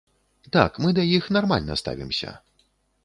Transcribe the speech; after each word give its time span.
Так, 0.55 0.79
мы 0.85 0.89
да 0.99 1.05
іх 1.17 1.29
нармальна 1.37 1.77
ставімся. 1.83 2.37